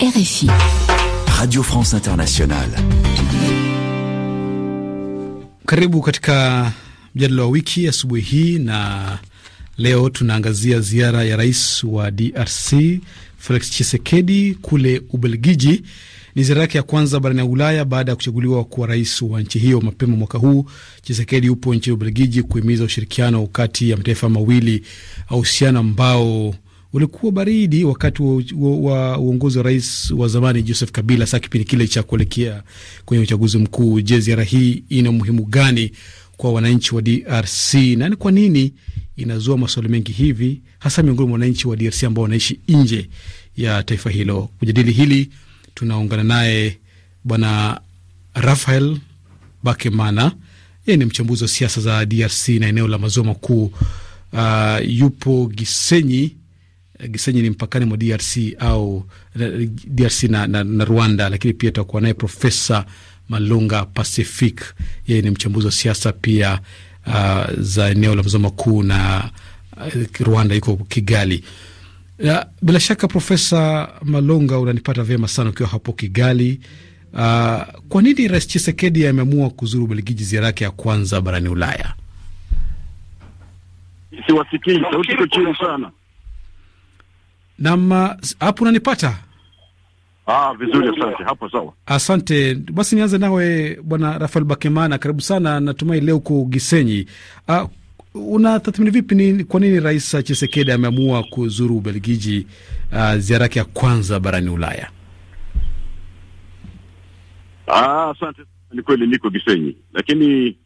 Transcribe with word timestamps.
RFI. 0.00 0.46
Radio 1.40 1.62
France 1.62 1.92
Internationale. 1.96 2.72
Karibu 5.66 6.02
katika 6.02 6.72
mjadala 7.14 7.42
wa 7.42 7.48
wiki 7.48 7.88
asubuhi 7.88 8.20
hii, 8.22 8.58
na 8.58 9.18
leo 9.78 10.10
tunaangazia 10.10 10.80
ziara 10.80 11.24
ya 11.24 11.36
rais 11.36 11.84
wa 11.84 12.10
DRC 12.10 12.74
Felix 13.38 13.70
Tshisekedi 13.70 14.54
kule 14.54 15.02
Ubelgiji. 15.10 15.82
Ni 16.34 16.42
ziara 16.44 16.60
yake 16.60 16.78
ya 16.78 16.82
kwanza 16.82 17.20
barani 17.20 17.38
ya 17.40 17.46
Ulaya 17.46 17.84
baada 17.84 18.12
ya 18.12 18.16
kuchaguliwa 18.16 18.64
kuwa 18.64 18.86
rais 18.86 19.22
wa 19.22 19.40
nchi 19.40 19.58
hiyo 19.58 19.80
mapema 19.80 20.16
mwaka 20.16 20.38
huu. 20.38 20.66
Chisekedi 21.02 21.46
yupo 21.46 21.74
nchini 21.74 21.94
Ubelgiji 21.94 22.42
kuhimiza 22.42 22.84
ushirikiano 22.84 23.46
kati 23.46 23.90
ya 23.90 23.96
mataifa 23.96 24.28
mawili, 24.28 24.82
uhusiano 25.30 25.78
ambao 25.78 26.54
ulikuwa 26.92 27.32
baridi 27.32 27.84
wakati 27.84 28.22
wa 28.22 29.18
uongozi 29.18 29.58
wa 29.58 29.64
rais 29.64 30.10
wa 30.10 30.28
zamani 30.28 30.62
Joseph 30.62 30.90
Kabila, 30.90 31.26
saa 31.26 31.38
kipindi 31.38 31.64
kile 31.64 31.88
cha 31.88 32.02
kuelekea 32.02 32.62
kwenye 33.04 33.22
uchaguzi 33.22 33.58
mkuu. 33.58 34.00
Je, 34.00 34.20
ziara 34.20 34.42
hii 34.44 34.82
ina 34.88 35.10
umuhimu 35.10 35.44
gani 35.44 35.92
kwa 36.36 36.52
wananchi 36.52 36.94
wa 36.94 37.02
DRC 37.02 37.74
na 37.74 38.08
ni 38.08 38.16
kwa 38.16 38.32
nini 38.32 38.72
inazua 39.16 39.58
maswali 39.58 39.88
mengi 39.88 40.12
hivi, 40.12 40.60
hasa 40.78 41.02
miongoni 41.02 41.28
mwa 41.28 41.32
wananchi 41.38 41.68
wa 41.68 41.76
DRC 41.76 42.04
ambao 42.04 42.22
wanaishi 42.22 42.60
nje 42.68 43.08
ya 43.56 43.82
taifa 43.82 44.10
hilo? 44.10 44.48
Kujadili 44.58 44.92
hili 44.92 45.30
tunaungana 45.74 46.24
naye 46.24 46.78
Bwana 47.24 47.80
Rafael 48.34 48.96
Bakemana, 49.62 50.32
yeye 50.86 50.96
ni 50.98 51.04
mchambuzi 51.04 51.44
wa 51.44 51.48
siasa 51.48 51.80
za 51.80 52.06
DRC 52.06 52.48
na 52.48 52.66
eneo 52.68 52.88
la 52.88 52.98
maziwa 52.98 53.26
makuu. 53.26 53.72
Uh, 54.32 54.78
yupo 54.88 55.50
Gisenyi 55.54 56.36
Gisenyi 57.06 57.42
ni 57.42 57.50
mpakani 57.50 57.84
mwa 57.84 57.96
DRC 57.96 58.36
au 58.58 59.04
DRC 59.86 60.22
na, 60.22 60.46
na, 60.46 60.64
na 60.64 60.84
Rwanda, 60.84 61.28
lakini 61.28 61.54
pia 61.54 61.70
tutakuwa 61.70 62.02
naye 62.02 62.14
Profesa 62.14 62.84
Malunga 63.28 63.84
Pacific, 63.84 64.60
yeye 65.06 65.22
ni 65.22 65.30
mchambuzi 65.30 65.66
wa 65.66 65.72
siasa 65.72 66.12
pia 66.12 66.60
uh, 67.06 67.44
za 67.58 67.90
eneo 67.90 68.14
la 68.14 68.22
maziwa 68.22 68.42
makuu 68.42 68.82
na 68.82 69.30
uh, 69.76 70.20
Rwanda 70.26 70.54
yuko 70.54 70.76
Kigali. 70.76 71.44
Uh, 72.18 72.36
bila 72.62 72.80
shaka 72.80 73.08
Profesa 73.08 73.88
Malunga, 74.02 74.58
unanipata 74.58 75.02
vyema 75.02 75.28
sana 75.28 75.50
ukiwa 75.50 75.68
hapo 75.68 75.92
Kigali. 75.92 76.60
Uh, 77.12 77.62
kwa 77.88 78.02
nini 78.02 78.28
Rais 78.28 78.46
Chisekedi 78.48 79.06
ameamua 79.06 79.50
kuzuru 79.50 79.84
Ubelgiji, 79.84 80.24
ziara 80.24 80.46
yake 80.46 80.64
ya 80.64 80.70
kwanza 80.70 81.20
barani 81.20 81.48
Ulaya? 81.48 81.94
Siwasikii, 84.26 84.80
sauti 84.90 85.12
iko 85.12 85.26
chini 85.26 85.54
sana. 85.56 85.90
Nam, 87.58 87.90
hapo 88.40 88.62
unanipata? 88.64 89.18
Ah, 90.26 90.54
vizuri, 90.54 90.88
asante. 90.88 91.24
Hapo 91.24 91.50
sawa, 91.50 91.72
asante. 91.86 92.54
Basi 92.54 92.96
nianze 92.96 93.18
nawe 93.18 93.78
Bwana 93.82 94.18
Rafael 94.18 94.44
Bakemana, 94.44 94.98
karibu 94.98 95.20
sana. 95.20 95.60
Natumai 95.60 96.00
leo 96.00 96.16
uko 96.16 96.44
Gisenyi. 96.44 97.06
Ah, 97.48 97.66
unatathmini 98.14 98.90
vipi 98.90 99.14
ni 99.14 99.44
kwa 99.44 99.60
nini 99.60 99.80
Rais 99.80 100.16
Chisekedi 100.24 100.72
ameamua 100.72 101.22
kuzuru 101.22 101.76
Ubelgiji, 101.76 102.46
ah, 102.92 103.18
ziara 103.18 103.42
yake 103.42 103.58
ya 103.58 103.64
kwanza 103.64 104.20
barani 104.20 104.50
Ulaya? 104.50 104.90
Ah, 107.66 108.10
asante. 108.10 108.42
Ni 108.72 108.82
kweli 108.82 109.06
niko 109.06 109.30
Gisenyi, 109.30 109.76
lakini 109.92 110.56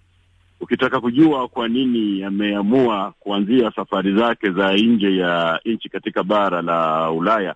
ukitaka 0.63 1.01
kujua 1.01 1.49
kwa 1.49 1.69
nini 1.69 2.25
ameamua 2.25 3.15
kuanzia 3.21 3.73
safari 3.77 4.15
zake 4.15 4.51
za 4.51 4.73
nje 4.77 5.17
ya 5.17 5.61
nchi 5.65 5.89
katika 5.89 6.23
bara 6.23 6.63
la 6.63 7.11
Ulaya 7.11 7.55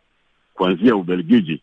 kuanzia 0.55 0.97
Ubelgiji, 0.97 1.61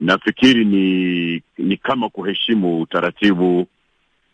nafikiri 0.00 0.64
ni 0.64 1.42
ni 1.58 1.76
kama 1.76 2.08
kuheshimu 2.08 2.80
utaratibu 2.82 3.66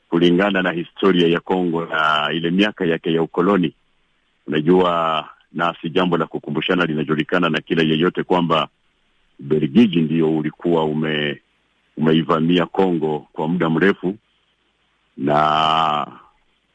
kulingana 0.09 0.63
na 0.63 0.71
historia 0.73 1.29
ya 1.29 1.41
Kongo 1.41 1.85
na 1.87 2.29
ile 2.33 2.51
miaka 2.51 2.85
yake 2.85 3.13
ya 3.13 3.23
ukoloni. 3.23 3.75
Unajua, 4.47 5.25
na 5.53 5.75
si 5.83 5.91
jambo 5.91 6.17
la 6.17 6.27
kukumbushana, 6.27 6.85
linajulikana 6.85 7.51
na 7.51 7.61
kila 7.61 7.83
yeyote 7.83 8.23
kwamba 8.23 8.69
Ubelgiji 9.41 10.01
ndio 10.01 10.37
ulikuwa 10.37 10.85
ume 10.85 11.41
umeivamia 11.97 12.67
Kongo 12.67 13.27
kwa 13.33 13.49
muda 13.49 13.71
mrefu 13.71 14.17
na 15.19 16.07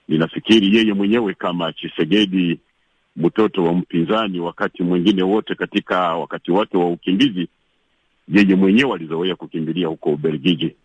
ninafikiri 0.07 0.75
yeye 0.77 0.93
mwenyewe 0.93 1.33
kama 1.33 1.73
Chisegedi, 1.73 2.59
mtoto 3.15 3.63
wa 3.63 3.73
mpinzani, 3.73 4.39
wakati 4.39 4.83
mwingine 4.83 5.23
wote 5.23 5.55
katika 5.55 6.15
wakati 6.15 6.51
wake 6.51 6.77
wa 6.77 6.87
ukimbizi, 6.87 7.47
yeye 8.27 8.55
mwenyewe 8.55 8.93
alizoea 8.93 9.35
kukimbilia 9.35 9.87
huko 9.87 10.09
Ubelgiji, 10.09 10.75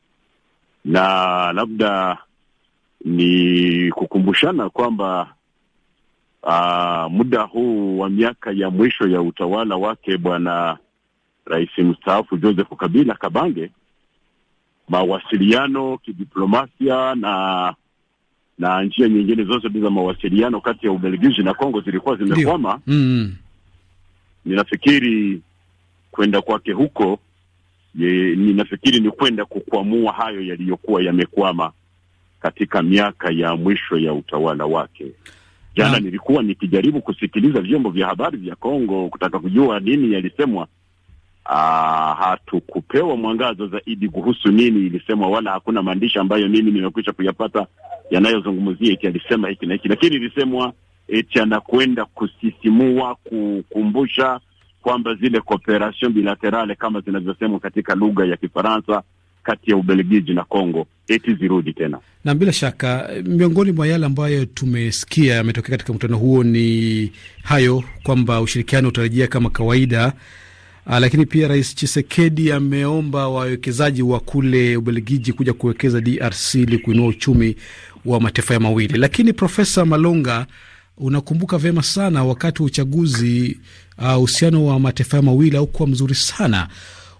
na 0.84 1.02
labda 1.52 2.18
ni 3.04 3.90
kukumbushana 3.90 4.70
kwamba 4.70 5.34
aa, 6.44 7.08
muda 7.08 7.42
huu 7.42 7.98
wa 7.98 8.10
miaka 8.10 8.50
ya 8.52 8.70
mwisho 8.70 9.08
ya 9.08 9.22
utawala 9.22 9.76
wake 9.76 10.16
bwana 10.18 10.78
rais 11.44 11.78
mstaafu 11.78 12.36
Joseph 12.36 12.76
Kabila 12.76 13.14
Kabange 13.14 13.70
mawasiliano 14.88 15.98
kidiplomasia 15.98 17.14
na 17.14 17.74
na 18.58 18.82
njia 18.82 19.08
nyingine 19.08 19.44
zote 19.44 19.80
za 19.80 19.90
mawasiliano 19.90 20.60
kati 20.60 20.86
ya 20.86 20.92
Ubelgiji 20.92 21.42
na 21.42 21.54
Kongo 21.54 21.80
zilikuwa 21.80 22.16
zimekwama. 22.16 22.80
mm. 22.86 23.34
Ninafikiri 24.44 25.40
kwenda 26.10 26.42
kwake 26.42 26.72
huko 26.72 27.18
ye, 27.94 28.36
ninafikiri 28.36 29.00
ni 29.00 29.10
kwenda 29.10 29.44
kukwamua 29.44 30.12
hayo 30.12 30.40
yaliyokuwa 30.40 31.02
yamekwama 31.02 31.72
katika 32.40 32.82
miaka 32.82 33.30
ya 33.30 33.56
mwisho 33.56 33.98
ya 33.98 34.12
utawala 34.12 34.66
wake. 34.66 35.06
Jana 35.76 35.90
yeah. 35.90 36.02
nilikuwa 36.02 36.42
nikijaribu 36.42 37.00
kusikiliza 37.00 37.60
vyombo 37.60 37.90
vya 37.90 38.06
habari 38.06 38.38
vya 38.38 38.56
Kongo 38.56 39.08
kutaka 39.08 39.38
kujua 39.38 39.80
nini 39.80 40.12
yalisemwa 40.12 40.68
Uh, 41.50 41.54
hatukupewa 42.18 43.16
mwangazo 43.16 43.66
zaidi 43.68 44.08
kuhusu 44.08 44.48
nini 44.48 44.86
ilisemwa, 44.86 45.28
wala 45.28 45.50
hakuna 45.50 45.82
maandishi 45.82 46.18
ambayo 46.18 46.48
mimi 46.48 46.70
nimekwisha 46.70 47.12
kuyapata 47.12 47.66
yanayozungumzia 48.10 48.92
eti 48.92 49.06
alisema 49.06 49.48
hiki 49.48 49.66
na 49.66 49.74
hiki, 49.74 49.88
lakini 49.88 50.16
ilisemwa 50.16 50.72
eti 51.08 51.40
anakwenda 51.40 52.04
kusisimua, 52.04 53.14
kukumbusha 53.14 54.40
kwamba 54.82 55.14
zile 55.14 55.40
cooperation 55.40 56.12
bilaterale 56.12 56.74
kama 56.74 57.00
zinavyosemwa 57.00 57.60
katika 57.60 57.94
lugha 57.94 58.24
ya 58.24 58.36
Kifaransa 58.36 59.02
kati 59.42 59.70
ya 59.70 59.76
Ubelgiji 59.76 60.34
na 60.34 60.44
Kongo 60.44 60.86
eti 61.08 61.34
zirudi 61.34 61.72
tena. 61.72 61.98
Na 62.24 62.34
bila 62.34 62.52
shaka 62.52 63.10
miongoni 63.24 63.72
mwa 63.72 63.86
yale 63.86 64.06
ambayo 64.06 64.44
tumesikia 64.46 65.34
yametokea 65.34 65.70
katika 65.70 65.92
mkutano 65.92 66.16
huo 66.16 66.44
ni 66.44 67.12
hayo 67.42 67.84
kwamba 68.02 68.40
ushirikiano 68.40 68.88
utarejea 68.88 69.26
kama 69.26 69.50
kawaida 69.50 70.12
Uh, 70.88 70.98
lakini 70.98 71.26
pia 71.26 71.48
Rais 71.48 71.74
Chisekedi 71.74 72.52
ameomba 72.52 73.28
wawekezaji 73.28 74.02
wa 74.02 74.20
kule 74.20 74.76
Ubelgiji 74.76 75.32
kuja 75.32 75.52
kuwekeza 75.52 76.00
DRC 76.00 76.54
ili 76.54 76.78
kuinua 76.78 77.06
uchumi 77.06 77.56
wa 78.04 78.20
mataifa 78.20 78.54
ya 78.54 78.60
mawili. 78.60 78.98
Lakini 78.98 79.32
Profesa 79.32 79.84
Malonga, 79.84 80.46
unakumbuka 80.98 81.58
vyema 81.58 81.82
sana 81.82 82.24
wakati 82.24 82.62
wa 82.62 82.66
uchaguzi 82.66 83.58
uhusiano 84.16 84.64
uh, 84.64 84.68
wa 84.70 84.80
mataifa 84.80 85.16
ya 85.16 85.22
mawili 85.22 85.56
haukuwa 85.56 85.88
mzuri 85.88 86.14
sana. 86.14 86.68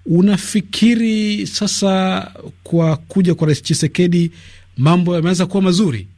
Unafikiri 0.06 1.46
sasa 1.46 2.20
kwa 2.64 2.96
kuja 2.96 3.34
kwa 3.34 3.46
Rais 3.46 3.62
Chisekedi 3.62 4.30
mambo 4.76 5.14
yameanza 5.14 5.46
kuwa 5.46 5.62
mazuri? 5.62 6.08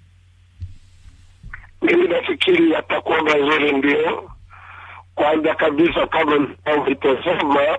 Mimi 1.83 2.09
nafikiri 2.09 2.71
yatakuwa 2.71 3.23
mazuri, 3.23 3.73
ndio 3.73 4.31
kwanza 5.21 5.55
kabisa, 5.55 6.07
kama 6.07 6.37
nilivyosema, 6.67 7.79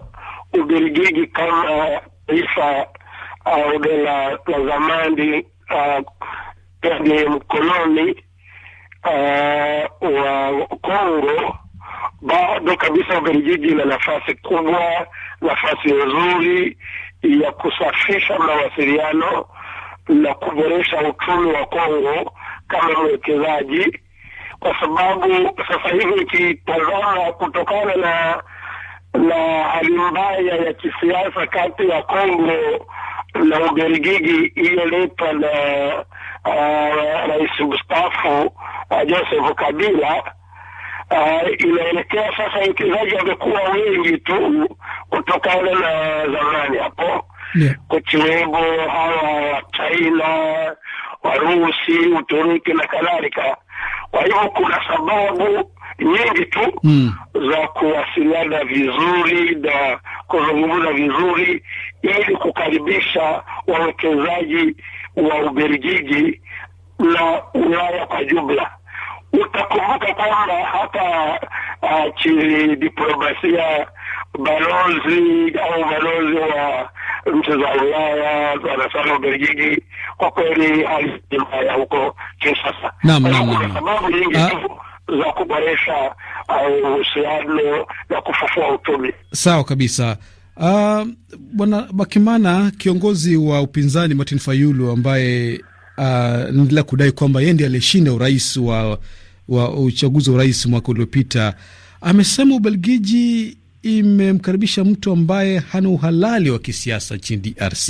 Ubelgiji 0.54 1.28
kama 1.28 1.66
taifa 2.28 2.88
au 3.46 3.80
dola 3.80 4.30
la 4.48 4.66
zamani 4.68 5.46
ni 7.04 7.26
mkoloni 7.30 8.24
wa 10.02 10.68
Kongo, 10.82 11.58
bado 12.22 12.76
kabisa 12.78 13.18
Ubelgiji 13.18 13.68
ina 13.68 13.86
nafasi 13.86 14.34
kubwa, 14.36 15.08
nafasi 15.42 15.94
nzuri 15.94 16.78
ya 17.24 17.52
kusafisha 17.52 18.40
mawasiliano 18.40 19.46
na 20.10 20.34
kuboresha 20.34 20.98
uchumi 21.02 21.52
wa 21.52 21.66
Kongo 21.66 22.32
kama 22.68 23.00
mwekezaji 23.04 24.00
kwa 24.62 24.80
sababu 24.80 25.52
sasa 25.68 25.90
hivi 25.90 26.22
ikitazama 26.22 27.32
kutokana 27.38 27.96
na 27.96 28.44
na 29.14 29.64
hali 29.64 29.98
mbaya 29.98 30.56
ya 30.56 30.74
kisiasa 30.74 31.48
kati 31.48 31.90
ya 31.90 32.02
Kongo 32.02 32.86
na 33.34 33.60
Ubelgiji 33.72 34.46
iliyoletwa 34.56 35.34
na 35.34 35.48
rais 37.28 37.60
uh, 37.60 37.68
mstaafu 37.68 38.42
uh, 38.92 39.04
Joseph 39.08 39.56
Kabila 39.56 40.24
uh, 41.12 41.50
inaelekea 41.58 42.32
sasa 42.38 42.60
wekezaji 42.60 43.16
wamekuwa 43.16 43.62
wengi 43.62 44.18
tu 44.18 44.70
kutokana 45.10 45.72
na 45.72 46.22
zamani 46.32 46.78
hapo 46.78 47.26
Yeah. 47.56 47.76
kukiwemo 47.88 48.58
hawa 48.90 49.32
wa 49.32 49.62
China, 49.72 50.28
Warusi, 51.24 51.98
Uturuki 52.20 52.74
na 52.74 52.88
kadhalika. 52.88 53.58
Kwa 54.12 54.22
hivyo 54.22 54.50
kuna 54.54 54.82
sababu 54.88 55.70
nyingi 56.00 56.46
tu 56.46 56.80
Mm. 56.84 57.14
za 57.52 57.68
kuwasiliana 57.68 58.64
vizuri 58.64 59.56
na 59.56 60.00
kuzungumza 60.28 60.92
vizuri 60.94 61.64
ili 62.02 62.36
kukaribisha 62.38 63.44
wawekezaji 63.68 64.76
wa 65.16 65.40
Ubelgiji 65.52 66.42
na 67.00 67.42
Ulaya 67.54 68.06
kwa 68.06 68.24
jumla. 68.24 68.72
Utakumbuka 69.34 70.14
kwamba 70.14 70.66
hata 70.66 71.40
uh, 71.82 72.14
kidiplomasia 72.16 73.88
balozi 74.44 75.52
au 75.60 75.84
balozi 75.90 76.36
wa 76.38 76.90
nchi 77.36 77.52
za 77.52 77.58
Ulaya 77.84 78.60
sana 78.94 79.16
Ubelgiji 79.16 79.82
kwa 80.18 80.32
kweli 80.32 80.84
hali 80.84 81.22
mbaya 81.48 81.74
huko 81.74 82.16
Kinshasa. 82.40 82.94
Naam, 83.04 83.24
naam, 83.24 83.48
naam. 83.50 83.74
sababu 83.74 84.10
nyingi 84.10 84.38
Ah. 84.38 84.52
za 85.24 85.32
kuboresha 85.32 86.16
uh, 86.50 86.92
uhusiano 86.92 87.86
na 88.10 88.22
kufufua 88.22 88.72
uchumi. 88.76 89.14
Sawa 89.34 89.64
kabisa. 89.64 90.18
Uh, 90.58 91.08
Bwana 91.54 91.88
Bakimana, 91.94 92.72
kiongozi 92.78 93.36
wa 93.38 93.62
upinzani 93.62 94.14
Martin 94.14 94.40
Fayulu 94.40 94.92
ambaye 94.92 95.62
uh, 95.98 96.04
anaendelea 96.06 96.84
kudai 96.84 97.12
kwamba 97.12 97.42
yeye 97.42 97.54
ndiye 97.54 97.68
aliyeshinda 97.68 98.14
urais 98.14 98.58
wa, 98.58 98.98
wa 99.50 99.70
uchaguzi 99.70 100.30
wa 100.30 100.36
urais 100.36 100.66
mwaka 100.66 100.88
uliopita, 100.88 101.54
amesema 102.02 102.56
Ubelgiji 102.56 103.58
imemkaribisha 103.84 104.84
mtu 104.84 105.12
ambaye 105.12 105.60
hana 105.60 105.90
uhalali 105.90 106.50
wa 106.50 106.60
kisiasa 106.60 107.16
nchini 107.16 107.42
DRC, 107.42 107.90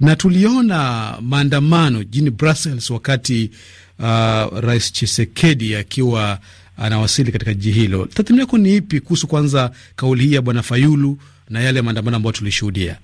na 0.00 0.16
tuliona 0.16 1.14
maandamano 1.20 2.04
jijini 2.04 2.30
Brussels 2.30 2.90
wakati 2.90 3.50
uh, 3.98 4.58
Rais 4.60 4.92
Chisekedi 4.92 5.76
akiwa 5.76 6.38
anawasili 6.76 7.32
katika 7.32 7.54
jiji 7.54 7.72
hilo. 7.80 8.06
Tathmini 8.06 8.40
yako 8.40 8.58
ni 8.58 8.76
ipi 8.76 9.00
kuhusu 9.00 9.26
kwanza 9.26 9.70
kauli 9.96 10.24
hii 10.26 10.32
ya 10.34 10.42
bwana 10.42 10.62
Fayulu 10.62 11.18
na 11.50 11.60
yale 11.60 11.82
maandamano 11.82 12.16
ambayo 12.16 12.32
tulishuhudia? 12.32 12.96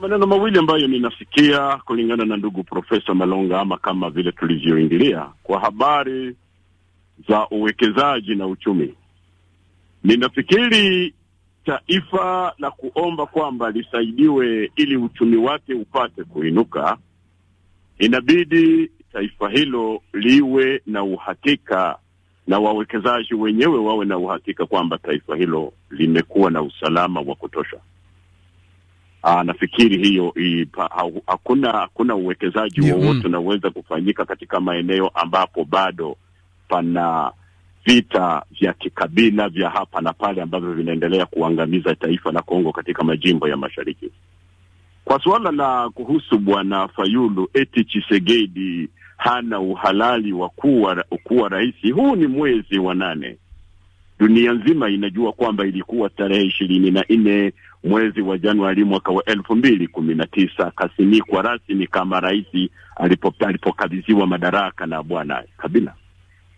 maneno 0.00 0.26
mawili 0.26 0.58
ambayo 0.58 0.86
ninasikia 0.86 1.76
kulingana 1.76 2.24
na 2.24 2.36
ndugu 2.36 2.64
Profesa 2.64 3.14
Malonga, 3.14 3.60
ama 3.60 3.78
kama 3.78 4.10
vile 4.10 4.32
tulivyoingilia 4.32 5.26
kwa 5.42 5.60
habari 5.60 6.36
za 7.28 7.48
uwekezaji 7.48 8.34
na 8.34 8.46
uchumi, 8.46 8.94
ninafikiri 10.04 11.14
taifa 11.64 12.54
la 12.58 12.70
kuomba 12.70 13.26
kwamba 13.26 13.70
lisaidiwe 13.70 14.72
ili 14.76 14.96
uchumi 14.96 15.36
wake 15.36 15.74
upate 15.74 16.24
kuinuka, 16.24 16.96
inabidi 17.98 18.90
taifa 19.12 19.50
hilo 19.50 20.02
liwe 20.12 20.82
na 20.86 21.02
uhakika 21.02 21.98
na 22.46 22.58
wawekezaji 22.58 23.34
wenyewe 23.34 23.78
wawe 23.78 24.04
na 24.06 24.18
uhakika 24.18 24.66
kwamba 24.66 24.98
taifa 24.98 25.36
hilo 25.36 25.72
limekuwa 25.90 26.50
na 26.50 26.62
usalama 26.62 27.20
wa 27.20 27.34
kutosha. 27.34 27.76
Aa, 29.24 29.42
nafikiri 29.44 30.08
hiyo 30.08 30.34
hakuna 31.26 31.72
hakuna 31.72 32.14
uwekezaji 32.14 32.80
wowote 32.92 33.18
mm. 33.18 33.22
unaweza 33.24 33.70
kufanyika 33.70 34.24
katika 34.24 34.60
maeneo 34.60 35.08
ambapo 35.08 35.64
bado 35.64 36.16
pana 36.68 37.32
vita 37.84 38.42
vya 38.60 38.72
kikabila 38.72 39.48
vya 39.48 39.70
hapa 39.70 40.00
na 40.00 40.12
pale 40.12 40.42
ambavyo 40.42 40.72
vinaendelea 40.72 41.26
kuangamiza 41.26 41.94
taifa 41.94 42.32
la 42.32 42.42
Kongo 42.42 42.72
katika 42.72 43.04
majimbo 43.04 43.48
ya 43.48 43.56
mashariki. 43.56 44.10
Kwa 45.04 45.22
suala 45.22 45.50
la 45.52 45.90
kuhusu 45.94 46.38
bwana 46.38 46.88
Fayulu 46.88 47.48
eti 47.54 47.84
Chisegedi 47.84 48.88
hana 49.16 49.60
uhalali 49.60 50.32
wa 50.32 50.48
kuwa 50.48 51.04
kuwa 51.24 51.48
rais, 51.48 51.74
huu 51.94 52.16
ni 52.16 52.26
mwezi 52.26 52.78
wa 52.78 52.94
nane. 52.94 53.36
Dunia 54.18 54.52
nzima 54.52 54.88
inajua 54.90 55.32
kwamba 55.32 55.66
ilikuwa 55.66 56.08
tarehe 56.10 56.44
ishirini 56.44 56.90
na 56.90 57.04
nne 57.08 57.52
mwezi 57.84 58.20
wa 58.20 58.38
Januari 58.38 58.84
mwaka 58.84 59.12
wa 59.12 59.24
elfu 59.24 59.56
mbili 59.56 59.88
kumi 59.88 60.14
na 60.14 60.26
tisa 60.26 60.66
akasimikwa 60.66 61.42
rasmi 61.42 61.86
kama 61.86 62.20
rais 62.20 62.46
alipo, 62.96 63.34
alipokabidhiwa 63.46 64.26
madaraka 64.26 64.86
na 64.86 65.02
bwana 65.02 65.42
Kabila. 65.56 65.94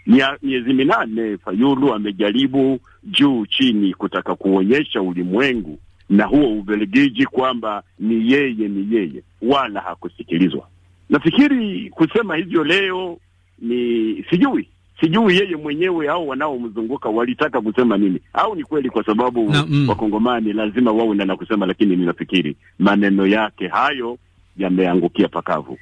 Miezi 0.06 0.72
minane 0.72 1.37
Fayulu 1.38 1.94
amejaribu 1.94 2.81
juu 3.04 3.46
chini 3.46 3.94
kutaka 3.94 4.34
kuonyesha 4.34 5.02
ulimwengu 5.02 5.78
na 6.10 6.25
huo 6.25 6.52
Ubelgiji 6.58 7.26
kwamba 7.26 7.82
ni 7.99 8.32
yeye 8.32 8.69
ni 8.69 8.94
yeye, 8.96 9.22
wala 9.43 9.81
hakusikilizwa. 9.81 10.69
Nafikiri 11.10 11.90
kusema 11.90 12.37
hivyo 12.37 12.64
leo 12.64 13.19
ni 13.58 14.25
sijui 14.31 14.69
sijui 15.00 15.37
yeye 15.37 15.56
mwenyewe 15.56 16.08
au 16.08 16.28
wanaomzunguka 16.28 17.08
walitaka 17.08 17.60
kusema 17.60 17.99
nini, 17.99 18.20
au 18.32 18.54
ni 18.54 18.64
kweli 18.64 18.90
kwa 18.90 19.04
sababu 19.04 19.50
Na, 19.50 19.66
mm. 19.69 19.88
wakongomani 19.88 20.52
lazima 20.52 20.93
wawe 20.93 21.16
na 21.16 21.25
la 21.25 21.37
kusema, 21.37 21.66
lakini 21.66 21.96
ninafikiri 21.96 22.56
maneno 22.78 23.26
yake 23.26 23.69
hayo 23.69 24.19
yameangukia 24.56 25.28
pakavu. 25.28 25.78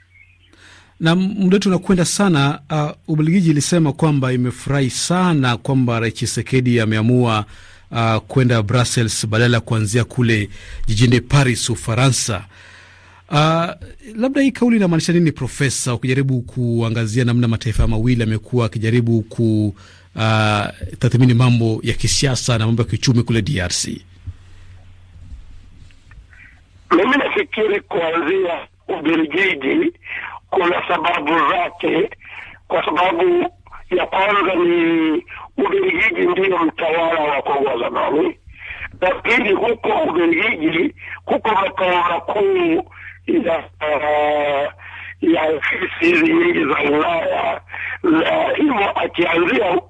Na 1.01 1.15
muda 1.17 1.55
wetu 1.57 1.69
unakwenda 1.69 2.05
sana. 2.05 2.61
Uh, 2.71 2.91
Ubelgiji 3.15 3.51
ilisema 3.51 3.93
kwamba 3.93 4.33
imefurahi 4.33 4.91
sana 4.91 5.57
kwamba 5.57 6.01
Rais 6.01 6.15
Chisekedi 6.15 6.81
ameamua 6.81 7.45
uh, 7.91 8.17
kwenda 8.17 8.63
Brussels 8.63 9.27
badala 9.27 9.57
ya 9.57 9.61
kuanzia 9.61 10.05
kule 10.05 10.49
jijini 10.87 11.21
Paris, 11.21 11.71
Ufaransa. 11.71 12.45
Uh, 13.31 13.67
labda 14.17 14.41
hii 14.41 14.51
kauli 14.51 14.77
inamaanisha 14.77 15.13
nini, 15.13 15.33
Profesa, 15.33 15.95
ukijaribu 15.95 16.41
kuangazia 16.41 17.25
namna 17.25 17.49
mataifa 17.49 17.87
mawili 17.87 18.23
amekuwa 18.23 18.67
akijaribu 18.67 19.23
ku 19.23 19.75
uh, 20.17 21.35
mambo 21.35 21.81
ya 21.83 21.95
kisiasa 21.95 22.59
na 22.59 22.67
mambo 22.67 22.83
ya 22.83 22.89
kiuchumi 22.89 23.23
kule 23.23 23.43
DRC? 23.43 23.87
Mimi 26.97 27.17
nafikiri 27.19 27.81
kuanzia 27.81 28.67
Ubelgiji 28.89 29.93
kuna 30.51 30.83
sababu 30.89 31.39
zake, 31.51 32.11
kwa 32.69 32.85
sababu 32.85 33.53
ya 33.91 34.07
kwanza 34.07 34.55
ni 34.55 35.25
Ubelgiji 35.59 36.27
ndiyo 36.27 36.59
mtawala 36.59 37.21
wa 37.21 37.43
Kongo 37.43 37.69
wa 37.69 37.79
zamani, 37.79 38.39
na 39.01 39.11
pili, 39.11 39.53
huko 39.53 39.89
Ubelgiji 39.89 40.95
huko 41.27 41.49
makao 41.49 42.05
makuu 42.11 42.91
ya 43.27 43.59
uh, 43.59 44.73
ya 45.21 45.43
ofisi 45.57 45.89
hizi 46.07 46.33
nyingi 46.33 46.65
za 46.65 46.81
Ulaya, 46.99 47.61
na 48.03 48.55
hivyo 48.57 48.91
akianzia 49.01 49.81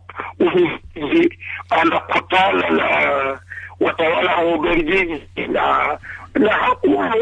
Ubelgiji 0.40 1.38
anakutana 1.70 2.70
na 2.70 3.40
watawala 3.80 4.37
wa 4.37 4.54
Ubelgiji 4.54 5.22
na 5.49 5.99
na 6.34 6.52
hakuwa 6.52 7.14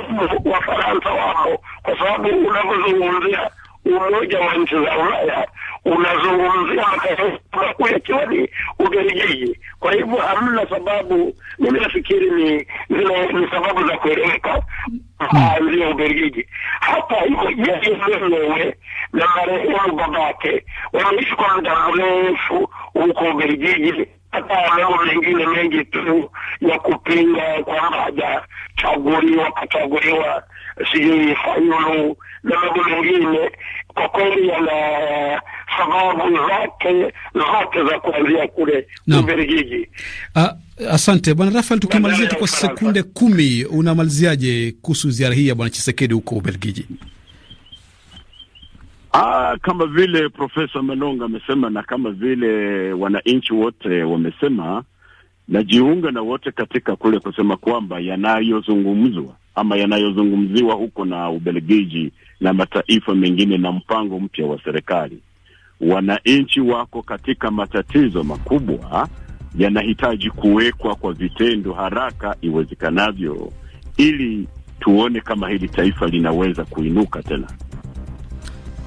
Wafaransa 0.44 1.10
wao, 1.10 1.58
kwa 1.82 1.98
sababu 1.98 2.28
unavyozungumzia 2.28 3.50
umoja 3.84 4.40
wa 4.40 4.54
nchi 4.54 4.74
za 4.74 4.98
Ulaya 4.98 5.48
unazungumzia 5.84 6.86
makao 6.86 7.88
yakiwa 7.92 8.26
ni 8.26 8.48
Ubelgiji. 8.78 9.58
Kwa 9.80 9.92
hivyo 9.92 10.16
hamna 10.18 10.66
sababu, 10.66 11.34
mimi 11.58 11.80
nafikiri 11.80 12.30
ni 12.30 12.66
zile 12.90 13.26
ni 13.32 13.48
sababu 13.50 13.88
za 13.88 13.96
kueleweka 13.98 14.62
aanzie 15.20 15.86
Ubelgiji. 15.86 16.46
Hata 16.80 17.16
hivyo 17.20 17.50
yeye 17.50 18.18
mwenyewe 18.18 18.76
na 19.12 19.26
marehemu 19.36 19.96
babake 19.96 20.64
wameishi 20.92 21.34
kwa 21.34 21.54
muda 21.56 21.88
mrefu 21.88 22.68
huko 22.92 23.24
Ubelgiji 23.24 24.08
hata 24.30 24.54
mambo 24.78 25.04
mengine 25.04 25.46
mengi 25.46 25.84
tu 25.84 26.30
ya 26.60 26.78
kupinga 26.78 27.62
kwamba 27.64 27.98
hajachaguliwa 28.02 29.52
kachaguliwa 29.52 30.42
sijui 30.92 31.34
faulu 31.34 32.16
na 32.42 32.60
mambo 32.60 32.84
mengine, 32.84 33.50
kwa 33.94 34.08
kweli 34.08 34.48
yana 34.48 34.72
sababu 35.78 36.36
zake 36.48 37.12
zote 37.34 37.90
za 37.90 38.00
kuanzia 38.00 38.48
kule. 38.48 38.86
Ubelgiji. 39.20 39.88
Uh, 40.36 40.92
asante 40.92 41.34
bwana 41.34 41.52
Rafael, 41.52 41.80
tukimalizia 41.80 42.26
tu 42.26 42.36
kwa 42.36 42.48
sekunde 42.48 43.02
kumi, 43.02 43.64
unamaliziaje 43.64 44.74
kuhusu 44.82 45.10
ziara 45.10 45.34
hii 45.34 45.48
ya 45.48 45.54
bwana 45.54 45.70
Chisekedi 45.70 46.14
huko 46.14 46.34
Ubelgiji? 46.34 46.86
Ah, 49.20 49.56
kama 49.62 49.86
vile 49.86 50.28
Profesa 50.28 50.82
Malonga 50.82 51.24
amesema 51.24 51.70
na 51.70 51.82
kama 51.82 52.10
vile 52.10 52.92
wananchi 52.92 53.54
wote 53.54 54.02
wamesema, 54.02 54.84
najiunga 55.48 56.10
na 56.10 56.20
wote 56.22 56.52
katika 56.52 56.96
kule 56.96 57.18
kusema 57.20 57.56
kwamba 57.56 58.00
yanayozungumzwa 58.00 59.36
ama 59.54 59.76
yanayozungumziwa 59.76 60.74
huko 60.74 61.04
na 61.04 61.30
Ubelgiji 61.30 62.12
na 62.40 62.52
mataifa 62.52 63.14
mengine 63.14 63.58
na 63.58 63.72
mpango 63.72 64.20
mpya 64.20 64.46
wa 64.46 64.60
serikali 64.64 65.22
wananchi 65.80 66.60
wako 66.60 67.02
katika 67.02 67.50
matatizo 67.50 68.24
makubwa, 68.24 69.08
yanahitaji 69.58 70.30
kuwekwa 70.30 70.94
kwa 70.94 71.12
vitendo 71.12 71.72
haraka 71.72 72.36
iwezekanavyo, 72.40 73.52
ili 73.96 74.48
tuone 74.80 75.20
kama 75.20 75.48
hili 75.48 75.68
taifa 75.68 76.06
linaweza 76.06 76.64
kuinuka 76.64 77.22
tena. 77.22 77.48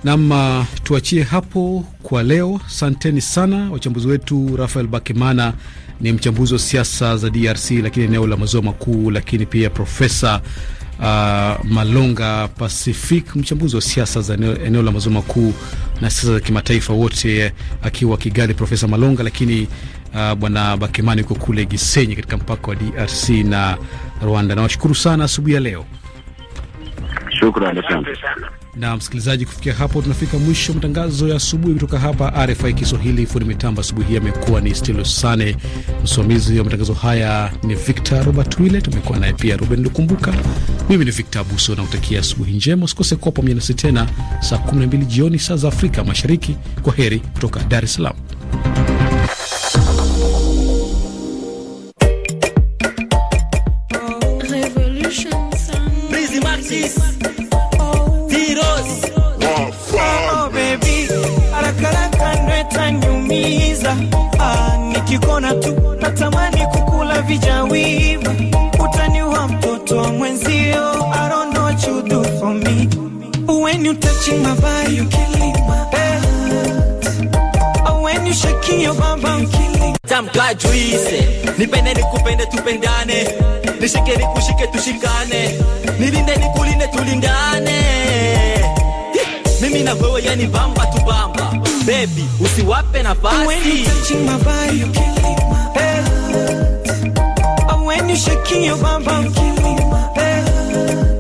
Nam, 0.03 0.31
uh, 0.31 0.65
tuachie 0.83 1.23
hapo 1.23 1.85
kwa 2.03 2.23
leo. 2.23 2.59
Asanteni 2.67 3.21
sana 3.21 3.71
wachambuzi 3.71 4.07
wetu. 4.07 4.55
Rafael 4.57 4.87
Bakemana 4.87 5.53
ni 6.01 6.11
mchambuzi 6.11 6.53
wa 6.53 6.59
siasa 6.59 7.17
za 7.17 7.29
DRC 7.29 7.71
lakini 7.71 8.05
eneo 8.05 8.27
la 8.27 8.37
maziwa 8.37 8.63
makuu, 8.63 9.11
lakini 9.11 9.45
pia 9.45 9.69
Profesa 9.69 10.41
uh, 10.99 11.65
Malonga 11.65 12.47
Pacific, 12.47 13.35
mchambuzi 13.35 13.75
wa 13.75 13.81
siasa 13.81 14.21
za 14.21 14.33
eneo, 14.33 14.57
eneo 14.65 14.81
la 14.81 14.91
maziwa 14.91 15.13
makuu 15.13 15.53
na 16.01 16.09
siasa 16.09 16.33
za 16.33 16.39
kimataifa, 16.39 16.93
wote 16.93 17.53
akiwa 17.81 18.17
Kigali, 18.17 18.53
Profesa 18.53 18.87
Malonga. 18.87 19.23
Lakini 19.23 19.67
uh, 20.13 20.33
bwana 20.33 20.77
Bakemana 20.77 21.21
yuko 21.21 21.35
kule 21.35 21.65
Gisenyi 21.65 22.15
katika 22.15 22.37
mpaka 22.37 22.67
wa 22.67 22.75
DRC 22.75 23.29
na 23.29 23.77
Rwanda. 24.23 24.55
Nawashukuru 24.55 24.95
sana 24.95 25.23
asubuhi 25.23 25.53
ya 25.53 25.59
leo. 25.59 25.85
Shukrani 27.39 27.81
sana. 28.21 28.51
Na 28.81 28.97
msikilizaji, 28.97 29.45
kufikia 29.45 29.73
hapo 29.73 30.01
tunafika 30.01 30.37
mwisho 30.37 30.73
matangazo 30.73 31.27
ya 31.27 31.35
asubuhi 31.35 31.73
kutoka 31.73 31.99
hapa 31.99 32.45
RFI 32.45 32.73
Kiswahili. 32.73 33.25
Fundi 33.25 33.45
mitambo 33.47 33.81
asubuhi 33.81 34.07
hii 34.07 34.17
amekuwa 34.17 34.61
ni 34.61 34.75
Stilo 34.75 35.05
Sane, 35.05 35.57
msimamizi 36.03 36.57
wa 36.59 36.63
matangazo 36.65 36.93
haya 36.93 37.51
ni 37.63 37.75
Victor 37.75 38.25
Robert 38.25 38.59
Wille, 38.59 38.81
tumekuwa 38.81 39.19
naye 39.19 39.33
pia 39.33 39.57
Ruben 39.57 39.83
Lukumbuka. 39.83 40.33
Mimi 40.89 41.05
ni 41.05 41.11
Victor 41.11 41.41
Abuso 41.41 41.75
na 41.75 41.83
kutakia 41.83 42.19
asubuhi 42.19 42.53
njema. 42.53 42.85
Usikose 42.85 43.15
kuwa 43.15 43.31
pamoja 43.31 43.55
nasi 43.55 43.73
tena 43.73 44.07
saa 44.39 44.55
12 44.57 45.05
jioni 45.05 45.39
saa 45.39 45.55
za 45.55 45.67
Afrika 45.67 46.03
Mashariki. 46.03 46.57
Kwa 46.81 46.93
heri 46.93 47.19
kutoka 47.19 47.59
Dar 47.63 47.83
es 47.83 47.93
Salaam. 47.93 48.15
Nikikona 65.11 65.53
tu 65.53 65.95
natamani 66.01 66.65
kukula 66.67 67.21
vijawiva, 67.21 68.31
utaniua 68.85 69.47
mtoto 69.47 69.97
wa 69.97 70.07
mwenzio. 70.11 70.91
I 71.13 71.29
don't 71.29 71.53
know 71.53 71.63
what 71.63 71.87
you 71.87 72.01
do 72.01 72.23
for 72.39 72.53
me. 72.53 72.87
When 73.63 73.85
you 73.85 73.93
touching 73.95 74.41
my 74.41 74.55
body, 74.55 74.95
you 74.95 75.05
killing 75.09 75.53
my 75.67 75.75
heart. 75.91 76.23
When 78.03 78.25
you 78.25 78.33
shaking 78.33 78.81
your 78.81 78.95
bum 78.95 79.21
bum, 79.21 79.45
killing 79.47 79.95
Tamka 80.07 80.53
juise, 80.55 81.23
nipende 81.57 81.93
nikupende, 81.93 82.45
tupendane, 82.45 83.27
nishike 83.81 84.15
nikushike, 84.17 84.67
tushikane, 84.67 85.59
nilinde 85.99 86.35
nikulinde, 86.35 86.87
tulindane, 86.87 87.81
mimi 89.61 89.83
na 89.83 89.93
wewe, 89.93 90.23
yani 90.23 90.47
bamba 90.47 90.85
tu 90.85 91.01
bamba 91.05 91.40
Baby, 91.85 92.25
usiwape 92.39 93.03
nafasi. 93.03 93.85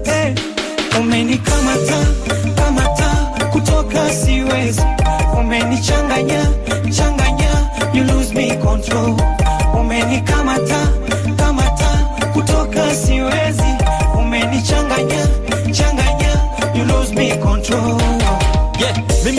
Hey. 0.05 0.35
Umenikamata, 0.99 2.05
kamata, 2.55 3.09
kutoka 3.51 4.09
siwezi. 4.13 4.81
Umenichanganya, 5.39 6.45
changanya, 6.95 7.69
you 7.93 8.03
lose 8.03 8.33
me 8.33 8.55
control. 8.57 9.15
Umenikamata, 9.79 10.87
kamata, 11.37 11.89
kutoka 12.33 12.95
siwezi. 12.95 13.71
Umenichanganya, 14.19 15.27
changanya, 15.73 16.33
you 16.75 16.83
lose 16.85 17.13
me 17.15 17.37
control. 17.37 18.20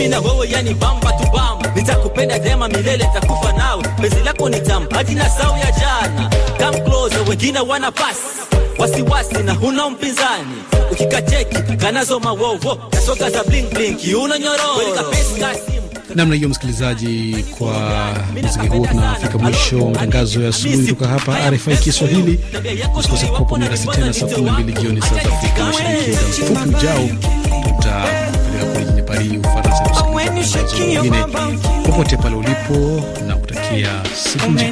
Mimi 0.03 0.15
na 0.15 0.19
wewe 0.21 0.49
yani 0.49 0.73
bamba 0.73 1.11
tu 1.13 1.23
bamba, 1.33 1.71
nitakupenda 1.75 2.39
dema 2.39 2.67
milele, 2.67 3.09
takufa 3.13 3.53
nawe, 3.53 3.83
penzi 4.01 4.19
lako 4.25 4.49
ni 4.49 4.59
tamu 4.61 4.87
hadi 4.91 5.15
na 5.15 5.29
sau 5.29 5.57
ya 5.57 5.71
jana. 5.71 6.29
Come 6.57 6.79
closer, 6.81 7.29
wengine 7.29 7.59
wana 7.59 7.91
pass 7.91 8.17
wasiwasi 8.77 9.43
na 9.43 9.53
huna 9.53 9.89
mpinzani, 9.89 10.55
ukikacheki 10.91 11.55
kanazo 11.77 12.19
mawowo 12.19 12.75
kasoga 12.89 13.29
za 13.29 13.43
bling 13.43 13.69
bling, 13.73 13.95
kiuno 13.95 14.37
nyororo 14.37 14.81
namna 16.15 16.35
hiyo. 16.35 16.49
Msikilizaji, 16.49 17.45
kwa 17.57 17.73
muziki 18.43 18.67
huo 18.67 18.87
tunafika 18.87 19.37
mwisho 19.37 19.77
matangazo 19.77 20.41
ya 20.43 20.49
asubuhi 20.49 20.77
kutoka 20.87 21.07
hapa 21.07 21.49
RFI 21.51 21.77
Kiswahili. 21.77 22.39
Usikose 22.99 23.25
kuwa 23.25 23.41
pamoja 23.41 23.69
nasi 23.69 23.87
tena 23.87 24.13
saa 24.13 24.25
12 24.25 24.81
jioni 24.81 25.01
saa 25.01 25.07
za 25.15 25.21
Afrika 25.33 25.63
Mashariki. 25.65 26.11
Muda 26.11 26.21
mfupi 26.21 26.69
ujao 26.75 26.97
jijini 26.99 28.32
Paris, 29.13 29.31
Ufaransa, 29.45 29.83
kusikiliza 29.83 31.01
popote 31.85 32.17
pale 32.17 32.35
ulipo, 32.35 33.03
na 33.27 33.35
kutakia 33.35 33.89
siku 34.15 34.51
njema. 34.51 34.69